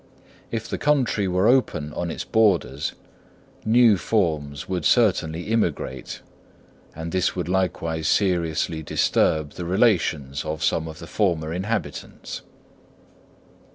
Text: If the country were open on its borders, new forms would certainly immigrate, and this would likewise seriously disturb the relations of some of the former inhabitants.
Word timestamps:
If 0.49 0.67
the 0.67 0.79
country 0.79 1.27
were 1.27 1.47
open 1.47 1.93
on 1.93 2.09
its 2.09 2.23
borders, 2.23 2.93
new 3.63 3.97
forms 3.97 4.67
would 4.67 4.83
certainly 4.83 5.43
immigrate, 5.49 6.21
and 6.95 7.11
this 7.11 7.35
would 7.35 7.47
likewise 7.47 8.07
seriously 8.07 8.81
disturb 8.81 9.51
the 9.51 9.65
relations 9.65 10.43
of 10.43 10.63
some 10.63 10.87
of 10.87 10.97
the 10.97 11.05
former 11.05 11.53
inhabitants. 11.53 12.41